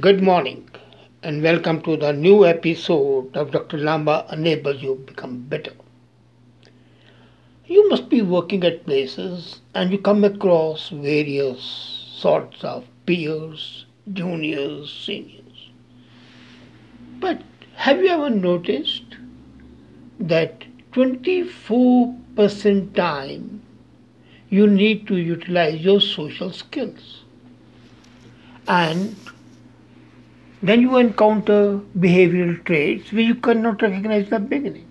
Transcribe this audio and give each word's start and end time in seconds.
Good 0.00 0.22
morning 0.22 0.70
and 1.22 1.42
welcome 1.42 1.82
to 1.82 1.98
the 1.98 2.14
new 2.14 2.46
episode 2.46 3.36
of 3.36 3.50
Dr. 3.50 3.76
Lamba 3.76 4.24
Enables 4.32 4.82
You 4.82 4.94
Become 4.94 5.42
Better. 5.42 5.74
You 7.66 7.90
must 7.90 8.08
be 8.08 8.22
working 8.22 8.64
at 8.64 8.86
places 8.86 9.60
and 9.74 9.92
you 9.92 9.98
come 9.98 10.24
across 10.24 10.88
various 10.88 11.60
sorts 12.16 12.64
of 12.64 12.86
peers, 13.04 13.84
juniors, 14.14 14.90
seniors. 14.90 15.68
But 17.20 17.42
have 17.74 17.98
you 17.98 18.08
ever 18.08 18.30
noticed 18.30 19.18
that 20.18 20.64
24% 20.92 22.94
time 22.94 23.60
you 24.48 24.66
need 24.66 25.06
to 25.08 25.18
utilize 25.18 25.82
your 25.82 26.00
social 26.00 26.50
skills? 26.50 27.24
And 28.66 29.14
then 30.62 30.80
you 30.80 30.96
encounter 30.96 31.80
behavioral 31.98 32.64
traits 32.64 33.10
which 33.12 33.26
you 33.26 33.34
cannot 33.34 33.82
recognize 33.82 34.24
in 34.24 34.30
the 34.30 34.38
beginning. 34.38 34.88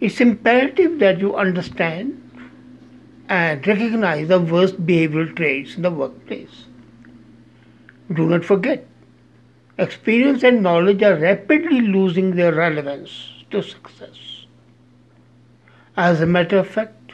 It's 0.00 0.20
imperative 0.20 0.98
that 0.98 1.20
you 1.20 1.36
understand 1.36 2.18
and 3.28 3.66
recognize 3.66 4.28
the 4.28 4.40
worst 4.40 4.84
behavioral 4.84 5.34
traits 5.34 5.76
in 5.76 5.82
the 5.82 5.90
workplace. 5.90 6.66
Do 8.12 8.26
not 8.26 8.44
forget, 8.44 8.86
experience 9.78 10.42
and 10.42 10.62
knowledge 10.62 11.02
are 11.02 11.16
rapidly 11.16 11.80
losing 11.80 12.36
their 12.36 12.52
relevance 12.52 13.44
to 13.50 13.62
success. 13.62 14.44
As 15.96 16.20
a 16.20 16.26
matter 16.26 16.58
of 16.58 16.68
fact, 16.68 17.12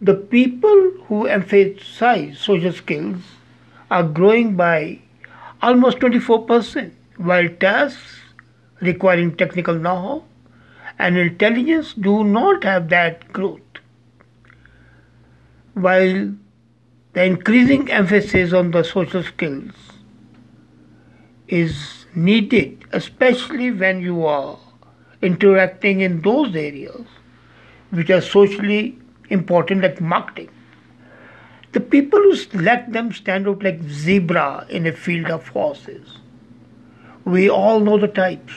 the 0.00 0.14
people 0.14 0.90
who 1.06 1.26
emphasize 1.26 2.38
social 2.38 2.72
skills 2.72 3.22
are 3.90 4.02
growing 4.02 4.56
by 4.56 5.00
almost 5.64 5.98
24%, 5.98 6.92
while 7.16 7.48
tasks 7.48 8.20
requiring 8.80 9.34
technical 9.34 9.74
know-how 9.74 10.22
and 10.98 11.16
intelligence 11.16 11.94
do 11.94 12.22
not 12.22 12.64
have 12.64 12.88
that 12.90 13.32
growth. 13.32 13.60
While 15.72 16.34
the 17.14 17.24
increasing 17.24 17.90
emphasis 17.90 18.52
on 18.52 18.72
the 18.72 18.82
social 18.84 19.22
skills 19.22 19.72
is 21.48 22.06
needed, 22.14 22.84
especially 22.92 23.70
when 23.70 24.00
you 24.00 24.26
are 24.26 24.58
interacting 25.22 26.00
in 26.00 26.20
those 26.22 26.54
areas 26.54 27.06
which 27.90 28.10
are 28.10 28.20
socially 28.20 28.98
important, 29.30 29.82
like 29.82 30.00
marketing. 30.00 30.50
The 31.74 31.80
people 31.80 32.20
who 32.20 32.62
lack 32.62 32.92
them 32.92 33.12
stand 33.12 33.48
out 33.48 33.64
like 33.64 33.82
zebra 33.82 34.64
in 34.70 34.86
a 34.86 34.92
field 34.92 35.28
of 35.28 35.48
horses. 35.48 36.18
We 37.24 37.50
all 37.50 37.80
know 37.80 37.98
the 37.98 38.06
types. 38.06 38.54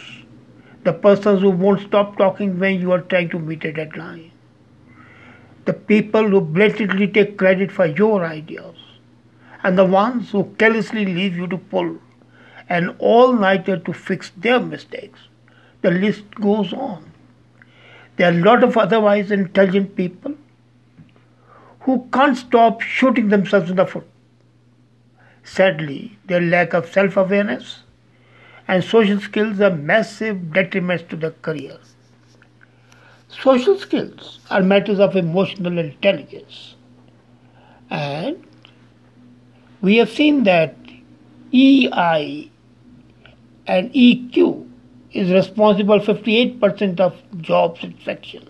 The 0.83 0.93
persons 0.93 1.41
who 1.41 1.49
won't 1.49 1.81
stop 1.81 2.15
talking 2.19 2.59
when 2.59 2.79
you 2.79 2.91
are 2.91 3.01
trying 3.01 3.29
to 3.29 3.39
meet 3.39 3.65
a 3.65 3.73
deadline. 3.73 4.31
The 5.65 5.73
people 5.73 6.29
who 6.29 6.41
blatantly 6.41 7.07
take 7.07 7.39
credit 7.39 7.71
for 7.71 7.87
your 7.87 8.23
ideas. 8.23 8.75
And 9.63 9.79
the 9.79 9.85
ones 9.85 10.29
who 10.29 10.53
carelessly 10.59 11.05
leave 11.05 11.35
you 11.35 11.47
to 11.47 11.57
pull 11.57 11.97
an 12.69 12.95
all 12.99 13.33
nighter 13.33 13.79
to 13.79 13.93
fix 13.93 14.31
their 14.37 14.59
mistakes. 14.59 15.21
The 15.81 15.89
list 15.89 16.35
goes 16.35 16.71
on. 16.71 17.11
There 18.17 18.31
are 18.31 18.37
a 18.37 18.43
lot 18.43 18.63
of 18.63 18.77
otherwise 18.77 19.31
intelligent 19.31 19.95
people 19.95 20.35
who 21.87 22.05
can't 22.11 22.37
stop 22.37 22.81
shooting 22.81 23.29
themselves 23.29 23.69
in 23.69 23.77
the 23.77 23.85
foot. 23.85 24.05
Sadly, 25.45 26.17
their 26.25 26.41
lack 26.41 26.73
of 26.73 26.91
self 26.91 27.15
awareness 27.15 27.83
and 28.67 28.83
social 28.83 29.21
skills 29.21 29.61
are 29.61 29.73
massive 29.73 30.35
detriments 30.57 31.07
to 31.07 31.15
their 31.15 31.31
careers. 31.31 31.95
Social 33.29 33.79
skills 33.79 34.41
are 34.49 34.61
matters 34.61 34.99
of 34.99 35.15
emotional 35.15 35.77
intelligence. 35.77 36.75
And 37.89 38.45
we 39.79 39.95
have 39.95 40.09
seen 40.09 40.43
that 40.43 40.75
EI 41.53 42.51
and 43.65 43.93
EQ 43.93 44.69
is 45.13 45.31
responsible 45.31 46.01
58% 46.01 46.99
of 46.99 47.15
job 47.41 47.77
satisfaction. 47.77 48.49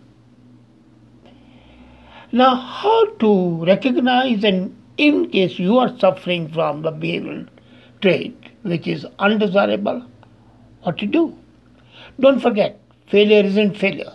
Now, 2.31 2.55
how 2.55 3.05
to 3.19 3.65
recognize 3.65 4.43
and 4.43 4.75
in 4.97 5.29
case 5.29 5.57
you 5.57 5.77
are 5.77 5.97
suffering 5.97 6.49
from 6.49 6.81
the 6.81 6.91
behavioral 6.91 7.47
trait 8.01 8.35
which 8.63 8.85
is 8.85 9.05
undesirable, 9.17 10.05
what 10.81 10.97
to 10.97 11.05
do? 11.05 11.37
Don't 12.19 12.41
forget, 12.41 12.81
failure 13.07 13.43
isn't 13.43 13.77
failure, 13.77 14.11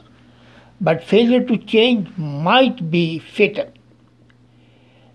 but 0.79 1.03
failure 1.03 1.43
to 1.45 1.57
change 1.57 2.07
might 2.19 2.91
be 2.91 3.19
fatal. 3.19 3.73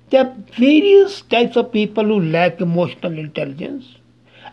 There 0.09 0.25
are 0.25 0.35
various 0.57 1.21
types 1.21 1.55
of 1.55 1.71
people 1.71 2.05
who 2.05 2.19
lack 2.19 2.61
emotional 2.61 3.19
intelligence 3.19 3.97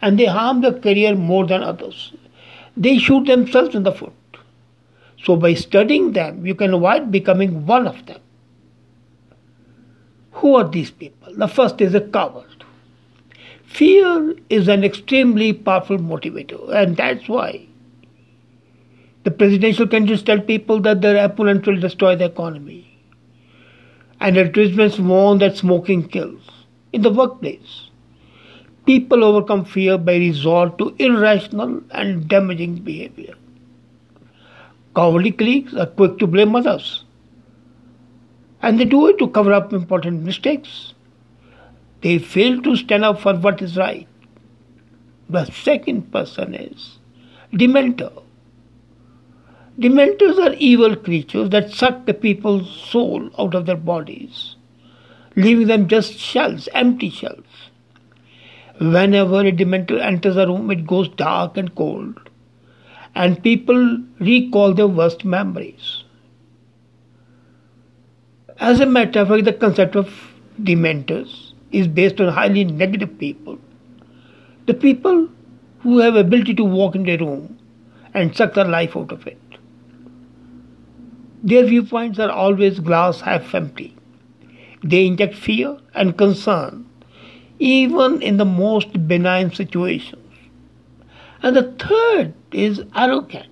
and 0.03 0.19
they 0.19 0.27
harm 0.27 0.61
their 0.61 0.79
career 0.79 1.15
more 1.15 1.47
than 1.47 1.63
others. 1.63 2.13
They 2.77 2.99
shoot 2.99 3.27
themselves 3.27 3.75
in 3.75 3.85
the 3.85 3.93
foot. 3.93 4.13
So, 5.23 5.37
by 5.37 5.55
studying 5.55 6.13
them, 6.13 6.45
you 6.45 6.55
can 6.55 6.75
avoid 6.75 7.11
becoming 7.11 7.65
one 7.65 7.87
of 7.87 8.05
them. 8.05 8.21
Who 10.35 10.57
are 10.57 10.69
these 10.69 10.91
people? 10.91 11.33
The 11.35 11.49
first 11.49 11.81
is 11.81 11.95
a 11.95 12.01
coward. 12.01 12.65
Fear 13.67 14.37
is 14.51 14.69
an 14.69 14.85
extremely 14.85 15.53
powerful 15.53 15.99
motivator, 15.99 16.75
and 16.75 16.97
that's 16.97 17.29
why 17.29 17.67
the 19.25 19.31
presidential 19.31 19.87
candidates 19.87 20.23
tell 20.23 20.41
people 20.41 20.81
that 20.81 21.01
their 21.01 21.25
opponents 21.25 21.67
will 21.67 21.81
destroy 21.81 22.15
the 22.15 22.27
economy. 22.27 22.99
And 24.21 24.37
advertisements 24.37 24.99
warn 24.99 25.39
that 25.39 25.57
smoking 25.57 26.09
kills. 26.09 26.51
In 26.93 27.03
the 27.03 27.11
workplace, 27.11 27.89
people 28.87 29.25
overcome 29.25 29.65
fear 29.65 29.99
by 29.99 30.17
resort 30.17 30.79
to 30.79 30.95
irrational 30.99 31.83
and 31.91 32.29
damaging 32.29 32.77
behavior. 32.77 33.35
Cowardly 34.95 35.33
colleagues 35.33 35.75
are 35.75 35.87
quick 35.87 36.19
to 36.19 36.27
blame 36.27 36.55
others 36.55 37.04
and 38.65 38.81
they 38.81 38.85
do 38.87 39.07
it 39.09 39.19
to 39.19 39.29
cover 39.29 39.53
up 39.53 39.73
important 39.75 40.23
mistakes. 40.23 40.95
They 42.01 42.19
fail 42.19 42.61
to 42.63 42.77
stand 42.77 43.05
up 43.05 43.21
for 43.21 43.35
what 43.35 43.61
is 43.61 43.77
right. 43.77 44.09
The 45.29 45.45
second 45.45 46.11
person 46.13 46.55
is 46.55 46.99
Dementor. 47.53 48.23
Dementors 49.79 50.39
are 50.39 50.55
evil 50.55 50.97
creatures 50.97 51.51
that 51.51 51.73
suck 51.73 52.07
the 52.07 52.15
people's 52.15 52.71
soul 52.91 53.29
out 53.39 53.55
of 53.55 53.67
their 53.67 53.77
bodies, 53.77 54.57
leaving 55.37 55.67
them 55.67 55.89
just 55.89 56.17
shells, 56.17 56.69
empty 56.73 57.11
shells. 57.11 57.71
Whenever 58.81 59.41
a 59.41 59.53
dementor 59.53 60.01
enters 60.01 60.37
a 60.37 60.47
room, 60.47 60.71
it 60.71 60.87
goes 60.87 61.09
dark 61.09 61.57
and 61.57 61.75
cold, 61.75 62.31
and 63.15 63.43
people 63.43 63.99
recall 64.21 64.73
their 64.73 64.89
worst 64.89 65.25
memories. 65.25 66.04
As 68.59 68.81
a 68.81 68.87
matter 68.87 69.21
of 69.21 69.29
fact, 69.29 69.45
the 69.45 69.53
concept 69.53 69.97
of 69.97 70.09
dementors 70.63 71.53
is 71.73 71.89
based 71.89 72.21
on 72.21 72.33
highly 72.33 72.65
negative 72.65 73.19
people. 73.19 73.59
The 74.67 74.75
people 74.75 75.29
who 75.81 75.99
have 75.99 76.15
ability 76.15 76.55
to 76.55 76.65
walk 76.65 76.95
in 76.95 77.09
a 77.09 77.17
room 77.17 77.59
and 78.15 78.35
suck 78.35 78.55
the 78.55 78.65
life 78.65 78.97
out 78.97 79.13
of 79.13 79.27
it. 79.27 79.41
Their 81.43 81.67
viewpoints 81.67 82.19
are 82.19 82.31
always 82.31 82.81
glass 82.81 83.21
half 83.21 83.55
empty. 83.55 83.95
They 84.83 85.07
inject 85.07 85.35
fear 85.35 85.79
and 85.95 86.17
concern 86.17 86.87
even 87.59 88.21
in 88.23 88.37
the 88.37 88.45
most 88.45 89.07
benign 89.07 89.53
situations. 89.53 90.21
And 91.43 91.57
the 91.57 91.73
third 91.73 92.35
is 92.53 92.83
arrogant. 92.95 93.49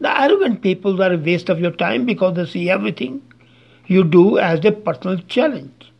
The 0.00 0.20
arrogant 0.20 0.62
people 0.62 1.00
are 1.02 1.12
a 1.12 1.16
waste 1.16 1.48
of 1.48 1.60
your 1.60 1.70
time 1.70 2.04
because 2.06 2.36
they 2.36 2.46
see 2.46 2.70
everything 2.70 3.22
you 3.86 4.04
do 4.04 4.38
as 4.38 4.64
a 4.64 4.72
personal 4.72 5.18
challenge. 5.28 5.92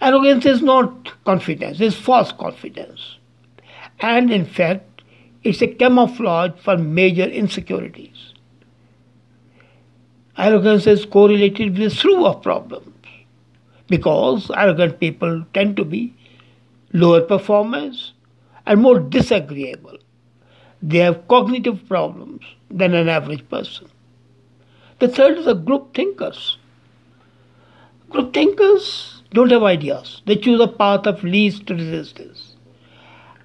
Arrogance 0.00 0.44
is 0.46 0.62
not 0.62 1.12
confidence, 1.24 1.80
it's 1.80 1.96
false 1.96 2.32
confidence. 2.32 3.18
And 4.00 4.30
in 4.30 4.44
fact, 4.44 5.02
it's 5.42 5.62
a 5.62 5.68
camouflage 5.68 6.52
for 6.60 6.76
major 6.76 7.24
insecurities. 7.24 8.34
Arrogance 10.36 10.86
is 10.86 11.06
correlated 11.06 11.78
with 11.78 11.92
a 11.92 11.94
slew 11.94 12.26
of 12.26 12.42
problems 12.42 12.92
because 13.88 14.50
arrogant 14.54 15.00
people 15.00 15.46
tend 15.54 15.76
to 15.76 15.84
be 15.84 16.14
lower 16.92 17.22
performers 17.22 18.12
and 18.66 18.82
more 18.82 18.98
disagreeable. 18.98 19.96
They 20.82 20.98
have 20.98 21.26
cognitive 21.28 21.88
problems 21.88 22.42
than 22.70 22.94
an 22.94 23.08
average 23.08 23.48
person. 23.48 23.88
The 24.98 25.08
third 25.08 25.38
is 25.38 25.44
the 25.44 25.54
group 25.54 25.94
thinkers. 25.94 26.58
Group 28.08 28.32
thinkers 28.32 29.22
don't 29.32 29.50
have 29.50 29.62
ideas. 29.62 30.22
They 30.24 30.36
choose 30.36 30.60
a 30.60 30.68
path 30.68 31.06
of 31.06 31.22
least 31.22 31.68
resistance 31.68 32.56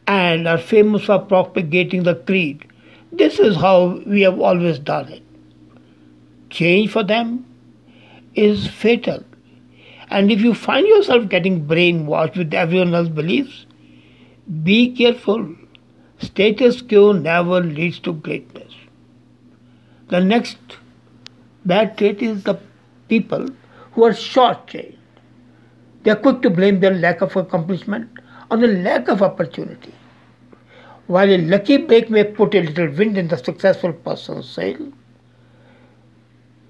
and 0.07 0.48
are 0.48 0.57
famous 0.57 1.06
for 1.06 1.19
propagating 1.19 2.03
the 2.03 2.15
creed. 2.15 2.68
This 3.12 3.39
is 3.39 3.57
how 3.57 4.01
we 4.06 4.21
have 4.21 4.39
always 4.39 4.80
done 4.80 5.09
it. 5.09 5.24
Change 6.50 6.89
for 6.92 7.03
them 7.03 7.45
is 8.33 8.68
fatal. 8.68 9.24
And 10.09 10.31
if 10.31 10.42
you 10.42 10.53
find 10.53 10.88
yourself 10.88 11.27
getting 11.30 11.65
brainwashed 11.65 12.38
with 12.38 12.53
everyone 12.53 12.94
else's 12.94 13.13
beliefs, 13.13 13.65
be 14.63 14.95
careful. 14.95 15.56
Status 16.19 16.81
quo 16.81 17.12
never 17.12 17.62
leads 17.62 18.00
to 18.00 18.13
greatness. 18.13 18.74
The 20.09 20.19
next 20.19 20.57
bad 21.66 21.98
trait 21.98 22.22
is 22.22 22.44
the 22.44 22.60
people 23.08 23.48
who 23.94 24.04
are 24.04 24.13
short-changed. 24.13 24.98
They 26.04 26.12
are 26.12 26.16
quick 26.16 26.42
to 26.42 26.50
blame 26.50 26.80
their 26.80 26.94
lack 26.94 27.22
of 27.22 27.36
accomplishment 27.36 28.10
on 28.50 28.62
the 28.62 28.68
lack 28.68 29.08
of 29.08 29.22
opportunity. 29.22 29.94
While 31.08 31.30
a 31.30 31.38
lucky 31.38 31.78
break 31.78 32.10
may 32.10 32.24
put 32.24 32.56
a 32.56 32.62
little 32.62 32.90
wind 32.90 33.18
in 33.18 33.28
the 33.28 33.38
successful 33.38 33.94
person's 33.94 34.50
sail, 34.50 34.92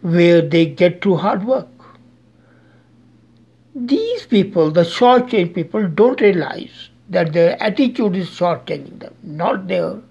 where 0.01 0.41
they 0.41 0.65
get 0.65 1.01
through 1.01 1.17
hard 1.17 1.45
work. 1.45 1.67
These 3.75 4.25
people, 4.25 4.71
the 4.71 4.83
short-changed 4.83 5.53
people, 5.53 5.87
don't 5.87 6.19
realize 6.19 6.89
that 7.09 7.33
their 7.33 7.61
attitude 7.61 8.15
is 8.15 8.29
short-changing 8.29 8.99
them, 8.99 9.15
not 9.21 9.67
their 9.67 10.01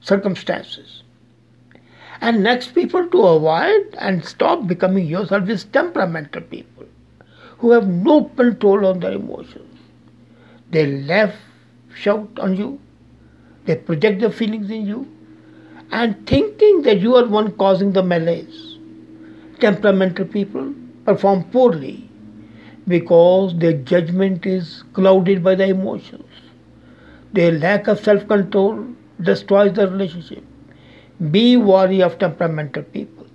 circumstances. 0.00 1.02
And 2.26 2.42
next 2.42 2.74
people 2.74 3.06
to 3.10 3.18
avoid 3.24 3.94
and 4.00 4.24
stop 4.24 4.66
becoming 4.66 5.06
yourself 5.06 5.48
is 5.48 5.62
temperamental 5.62 6.42
people 6.42 6.86
who 7.58 7.70
have 7.70 7.86
no 7.86 8.24
control 8.24 8.84
on 8.84 8.98
their 8.98 9.12
emotions. 9.12 9.78
They 10.72 10.86
laugh, 11.10 11.36
shout 11.94 12.40
on 12.40 12.56
you, 12.56 12.80
they 13.66 13.76
project 13.76 14.22
their 14.22 14.32
feelings 14.32 14.70
in 14.70 14.88
you, 14.88 15.06
and 15.92 16.26
thinking 16.26 16.82
that 16.82 16.98
you 16.98 17.14
are 17.14 17.28
one 17.28 17.52
causing 17.52 17.92
the 17.92 18.02
malaise. 18.02 18.76
Temperamental 19.60 20.24
people 20.24 20.74
perform 21.04 21.44
poorly 21.52 22.10
because 22.88 23.56
their 23.56 23.74
judgment 23.74 24.46
is 24.46 24.82
clouded 24.94 25.44
by 25.44 25.54
their 25.54 25.70
emotions. 25.70 26.42
Their 27.34 27.52
lack 27.52 27.86
of 27.86 28.00
self 28.00 28.26
control 28.26 28.84
destroys 29.22 29.74
the 29.74 29.88
relationship. 29.88 30.42
Be 31.30 31.56
wary 31.56 32.02
of 32.02 32.18
temperamental 32.18 32.82
people. 32.82 33.26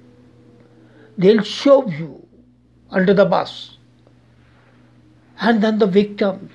They'll 1.18 1.44
shove 1.44 1.92
you 1.92 2.28
under 2.92 3.14
the 3.14 3.26
bus. 3.26 3.78
And 5.40 5.64
then 5.64 5.80
the 5.80 5.88
victims. 5.88 6.52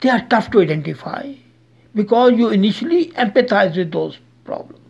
They 0.00 0.10
are 0.10 0.26
tough 0.28 0.50
to 0.50 0.60
identify 0.60 1.32
because 1.94 2.32
you 2.34 2.50
initially 2.50 3.06
empathize 3.12 3.76
with 3.76 3.92
those 3.92 4.18
problems. 4.44 4.82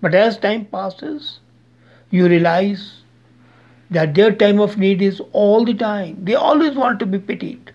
But 0.00 0.14
as 0.14 0.38
time 0.38 0.64
passes, 0.64 1.40
you 2.10 2.26
realize 2.26 3.02
that 3.90 4.14
their 4.14 4.32
time 4.32 4.58
of 4.58 4.78
need 4.78 5.02
is 5.02 5.20
all 5.32 5.66
the 5.66 5.74
time. 5.74 6.24
They 6.24 6.34
always 6.34 6.74
want 6.74 6.98
to 7.00 7.06
be 7.06 7.18
pitied. 7.18 7.72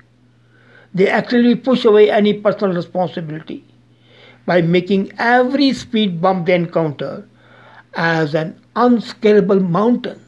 They 0.95 1.07
actually 1.07 1.55
push 1.55 1.85
away 1.85 2.09
any 2.09 2.33
personal 2.33 2.75
responsibility 2.75 3.63
by 4.47 4.61
making 4.61 5.11
every 5.19 5.73
speed 5.73 6.21
bump 6.21 6.45
they 6.47 6.55
encounter 6.55 7.27
as 7.93 8.33
an 8.33 8.59
unscalable 8.75 9.59
mountain. 9.59 10.23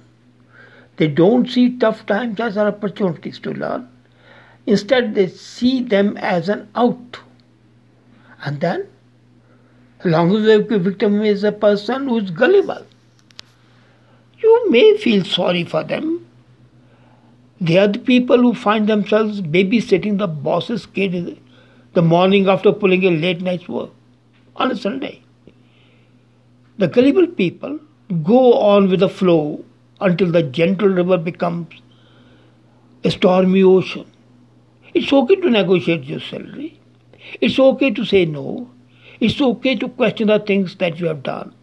They 0.98 1.08
don't 1.08 1.50
see 1.50 1.78
tough 1.78 2.06
times 2.06 2.40
as 2.42 2.58
opportunities 2.58 3.40
to 3.40 3.54
learn. 3.54 3.88
Instead, 4.66 5.16
they 5.16 5.28
see 5.28 5.82
them 5.82 6.18
as 6.18 6.50
an 6.50 6.68
out. 6.76 7.20
And 8.44 8.60
then, 8.60 8.88
along 10.04 10.32
with 10.32 10.44
the 10.44 10.80
victim 10.80 11.22
is 11.24 11.46
a 11.46 11.54
person 11.54 12.10
who 12.10 12.18
is 12.18 12.30
gullible. 12.30 12.86
You 14.44 14.70
may 14.70 14.98
feel 14.98 15.24
sorry 15.24 15.64
for 15.64 15.84
them. 15.84 16.26
They 17.62 17.78
are 17.78 17.88
the 17.88 18.00
people 18.00 18.38
who 18.38 18.54
find 18.54 18.88
themselves 18.88 19.42
babysitting 19.42 20.18
the 20.18 20.28
boss's 20.28 20.86
kid 20.86 21.40
the 21.94 22.02
morning 22.02 22.50
after 22.50 22.74
pulling 22.74 23.06
a 23.06 23.12
late 23.12 23.42
night's 23.42 23.68
work 23.68 23.92
on 24.60 24.72
a 24.72 24.76
Sunday. 24.76 25.22
The 26.78 26.88
gullible 26.88 27.28
people 27.28 27.80
go 28.24 28.54
on 28.54 28.90
with 28.90 29.00
the 29.00 29.10
flow 29.10 29.64
until 30.02 30.32
the 30.32 30.44
gentle 30.44 30.90
river 30.90 31.18
becomes 31.18 31.82
a 33.04 33.12
stormy 33.12 33.64
ocean. 33.64 34.06
It's 34.94 35.12
okay 35.14 35.36
to 35.36 35.50
negotiate 35.50 36.04
your 36.04 36.20
salary. 36.20 36.80
It's 37.42 37.60
okay 37.60 37.92
to 37.92 38.06
say 38.06 38.26
no. 38.26 38.70
It's 39.20 39.40
okay 39.40 39.76
to 39.76 39.90
question 39.90 40.28
the 40.28 40.40
things 40.40 40.76
that 40.76 41.00
you 41.00 41.08
have 41.08 41.24
done. 41.24 41.54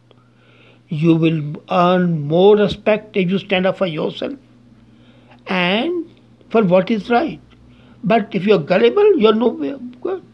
You 0.88 1.16
will 1.16 1.62
earn 1.70 2.20
more 2.28 2.56
respect 2.56 3.16
if 3.16 3.30
you 3.30 3.38
stand 3.38 3.66
up 3.66 3.78
for 3.78 3.86
yourself 3.86 4.34
and 5.46 6.08
for 6.50 6.62
what 6.62 6.90
is 6.90 7.10
right. 7.10 7.40
But 8.04 8.34
if 8.34 8.44
you're 8.44 8.58
gullible, 8.58 9.18
you're 9.18 9.34
nowhere 9.34 9.78
good. 10.00 10.24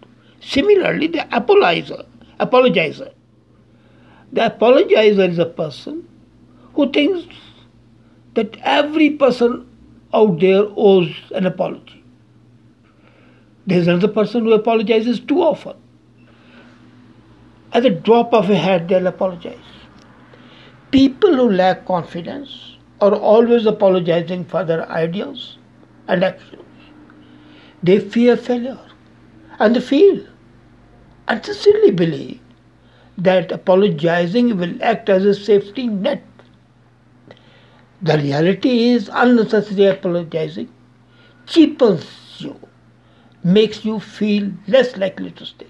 Similarly, 0.41 1.06
the 1.06 1.20
apologizer 1.31 2.05
apologizer. 2.47 3.12
The 4.33 4.43
apologizer 4.43 5.29
is 5.29 5.39
a 5.39 5.47
person 5.47 6.09
who 6.75 6.91
thinks 6.91 7.35
that 8.35 8.56
every 8.62 9.11
person 9.11 9.69
out 10.15 10.41
there 10.41 10.65
owes 10.77 11.15
an 11.35 11.47
apology. 11.47 12.03
There's 13.67 13.87
another 13.87 14.09
person 14.09 14.44
who 14.44 14.53
apologizes 14.53 15.21
too 15.21 15.41
often. 15.43 15.77
At 17.73 17.85
the 17.85 17.91
drop 17.91 18.35
of 18.35 18.50
a 18.50 18.56
hat, 18.56 18.89
they'll 18.89 19.06
apologize. 19.06 19.59
People 20.91 21.35
who 21.35 21.50
lack 21.50 21.87
confidence 21.87 22.77
are 23.00 23.15
always 23.15 23.67
apologizing 23.67 24.44
for 24.44 24.65
their 24.65 24.89
ideas 24.91 25.59
and 26.09 26.23
actions. 26.23 26.62
They 27.83 27.99
fear 27.99 28.37
failure 28.37 28.79
and 29.59 29.77
they 29.77 29.81
feel 29.81 30.27
sincerely 31.40 31.90
believe 31.90 32.40
that 33.19 33.52
apologizing 33.52 34.56
will 34.56 34.82
act 34.82 35.08
as 35.08 35.25
a 35.25 35.34
safety 35.34 35.87
net. 35.87 36.23
The 38.02 38.19
reality 38.19 38.90
is 38.90 39.11
unnecessary 39.12 39.87
apologizing 39.87 40.69
cheapens 41.46 42.05
you, 42.38 42.58
makes 43.44 43.84
you 43.84 44.01
feel 44.01 44.51
less 44.67 44.96
likely 44.96 45.31
to 45.32 45.46
stay. 45.46 45.69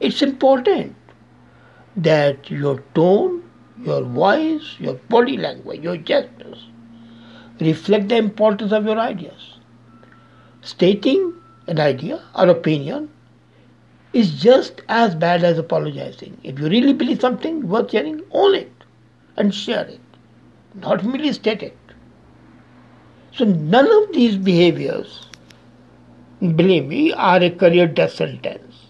It's 0.00 0.22
important 0.22 0.96
that 1.96 2.50
your 2.50 2.80
tone, 2.94 3.42
your 3.82 4.02
voice, 4.02 4.76
your 4.78 4.94
body 4.94 5.36
language, 5.36 5.82
your 5.82 5.96
gestures 5.96 6.66
reflect 7.60 8.08
the 8.08 8.16
importance 8.16 8.72
of 8.72 8.84
your 8.84 8.98
ideas. 8.98 9.58
Stating 10.62 11.34
an 11.68 11.78
idea 11.80 12.22
or 12.34 12.48
opinion 12.48 13.10
is 14.16 14.30
just 14.42 14.80
as 14.88 15.14
bad 15.14 15.44
as 15.44 15.58
apologizing. 15.58 16.38
If 16.42 16.58
you 16.58 16.68
really 16.68 16.92
believe 16.92 17.20
something 17.20 17.68
worth 17.68 17.90
sharing, 17.90 18.22
own 18.30 18.54
it 18.54 18.72
and 19.36 19.54
share 19.54 19.84
it, 19.86 20.00
not 20.74 21.04
merely 21.04 21.32
state 21.34 21.62
it. 21.62 21.76
So 23.34 23.44
none 23.44 23.90
of 23.96 24.14
these 24.14 24.36
behaviors, 24.36 25.28
believe 26.40 26.86
me, 26.86 27.12
are 27.12 27.42
a 27.42 27.50
career 27.50 27.86
death 27.86 28.14
sentence. 28.14 28.86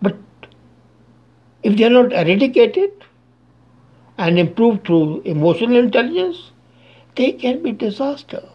But 0.00 0.16
if 1.62 1.76
they 1.76 1.84
are 1.84 1.90
not 1.90 2.12
eradicated 2.12 2.92
and 4.16 4.38
improved 4.38 4.86
through 4.86 5.20
emotional 5.22 5.76
intelligence, 5.76 6.50
they 7.16 7.32
can 7.32 7.62
be 7.62 7.72
disaster. 7.72 8.48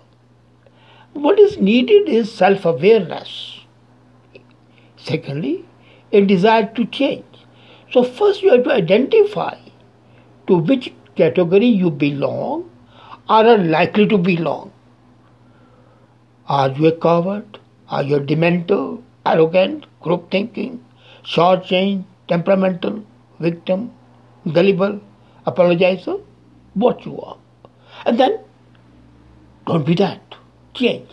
What 1.13 1.39
is 1.39 1.59
needed 1.59 2.09
is 2.09 2.33
self-awareness 2.33 3.56
Secondly, 5.07 5.65
a 6.11 6.21
desire 6.25 6.71
to 6.75 6.85
change. 6.85 7.25
So, 7.91 8.03
first 8.03 8.41
you 8.43 8.51
have 8.51 8.63
to 8.65 8.71
identify 8.71 9.57
to 10.47 10.57
which 10.57 10.93
category 11.15 11.67
you 11.67 11.89
belong 11.89 12.69
or 13.29 13.45
are 13.45 13.57
likely 13.57 14.07
to 14.07 14.17
belong. 14.17 14.71
Are 16.47 16.69
you 16.71 16.87
a 16.87 16.91
coward? 16.91 17.59
Are 17.89 18.03
you 18.03 18.17
a 18.17 18.19
arrogant, 19.25 19.85
group 20.01 20.29
thinking, 20.31 20.83
short 21.23 21.65
change, 21.65 22.05
temperamental, 22.27 23.03
victim, 23.39 23.91
gullible, 24.53 24.99
apologizer? 25.45 26.21
What 26.73 27.05
you 27.05 27.19
are. 27.21 27.37
And 28.05 28.19
then 28.19 28.39
don't 29.65 29.85
be 29.85 29.95
that. 29.95 30.35
Change. 30.73 31.09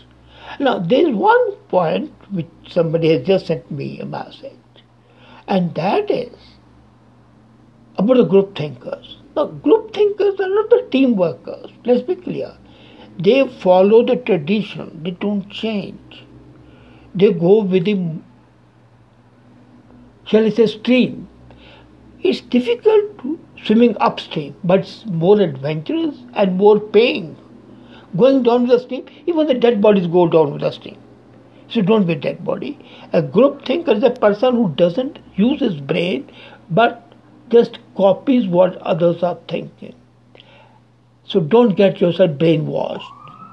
Now, 0.60 0.78
there 0.78 1.08
is 1.08 1.14
one 1.14 1.53
point 1.68 2.12
which 2.30 2.46
somebody 2.68 3.12
has 3.12 3.26
just 3.26 3.46
sent 3.46 3.70
me 3.70 4.00
a 4.00 4.06
message, 4.06 4.52
and 5.46 5.74
that 5.74 6.10
is 6.10 6.36
about 7.96 8.16
the 8.16 8.24
group 8.24 8.56
thinkers. 8.56 9.18
Now, 9.36 9.46
group 9.46 9.92
thinkers 9.92 10.38
are 10.40 10.48
not 10.48 10.70
the 10.70 10.88
team 10.90 11.16
workers, 11.16 11.70
let's 11.84 12.02
be 12.02 12.14
clear. 12.14 12.56
They 13.18 13.48
follow 13.48 14.04
the 14.04 14.16
tradition, 14.16 15.02
they 15.02 15.12
don't 15.12 15.48
change. 15.50 16.24
They 17.14 17.32
go 17.32 17.62
with 17.62 17.84
the, 17.84 18.18
shall 20.24 20.44
I 20.44 20.50
say, 20.50 20.66
stream. 20.66 21.28
It's 22.20 22.40
difficult 22.40 23.14
swimming 23.64 23.96
upstream, 24.00 24.56
but 24.64 24.80
it's 24.80 25.04
more 25.06 25.40
adventurous 25.40 26.16
and 26.34 26.56
more 26.56 26.80
paying. 26.80 27.36
Going 28.16 28.42
down 28.42 28.62
with 28.62 28.70
the 28.70 28.78
stream, 28.80 29.06
even 29.26 29.46
the 29.46 29.54
dead 29.54 29.80
bodies 29.80 30.06
go 30.06 30.26
down 30.28 30.52
with 30.52 30.62
the 30.62 30.70
stream. 30.70 30.96
So 31.74 31.82
don't 31.82 32.06
be 32.06 32.14
dead 32.14 32.44
body. 32.44 32.78
A 33.12 33.20
group 33.20 33.64
thinker 33.66 33.90
is 33.90 34.04
a 34.04 34.10
person 34.10 34.54
who 34.54 34.68
doesn't 34.76 35.18
use 35.34 35.58
his 35.58 35.80
brain 35.80 36.30
but 36.70 37.12
just 37.48 37.80
copies 37.96 38.46
what 38.46 38.76
others 38.76 39.24
are 39.24 39.38
thinking. 39.48 39.96
So 41.24 41.40
don't 41.40 41.74
get 41.74 42.00
yourself 42.00 42.30
brainwashed 42.32 43.02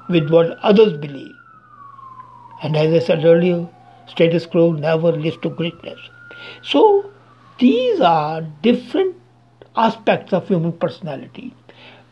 with 0.08 0.30
what 0.30 0.56
others 0.58 0.96
believe. 0.98 1.34
And 2.62 2.76
as 2.76 2.94
I 2.94 3.04
said 3.04 3.24
earlier, 3.24 3.68
status 4.06 4.46
quo 4.46 4.70
never 4.70 5.10
leads 5.10 5.38
to 5.38 5.50
greatness. 5.50 5.98
So 6.62 7.10
these 7.58 8.00
are 8.00 8.42
different 8.62 9.16
aspects 9.74 10.32
of 10.32 10.46
human 10.46 10.72
personality. 10.74 11.54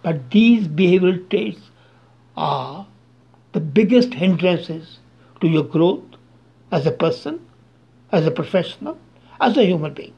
But 0.02 0.32
these 0.32 0.66
behavioral 0.66 1.30
traits 1.30 1.70
are 2.36 2.88
the 3.52 3.60
biggest 3.60 4.14
hindrances 4.14 4.98
to 5.40 5.48
your 5.48 5.64
growth 5.64 6.04
as 6.72 6.86
a 6.86 6.92
person, 6.92 7.40
as 8.12 8.26
a 8.26 8.30
professional, 8.30 8.98
as 9.40 9.56
a 9.56 9.64
human 9.64 9.94
being. 9.94 10.14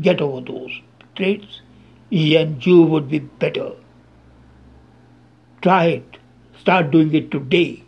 Get 0.00 0.20
over 0.20 0.40
those 0.40 0.80
traits 1.14 1.62
and 2.10 2.64
you 2.64 2.82
would 2.82 3.08
be 3.08 3.20
better. 3.20 3.72
Try 5.62 5.84
it. 5.86 6.18
Start 6.60 6.90
doing 6.90 7.14
it 7.14 7.30
today. 7.30 7.82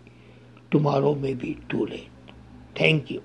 Tomorrow 0.71 1.15
may 1.15 1.35
be 1.35 1.59
too 1.69 1.87
late. 1.87 2.11
Thank 2.75 3.11
you. 3.11 3.23